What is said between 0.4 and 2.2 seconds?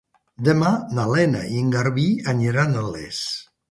Demà na Lena i en Garbí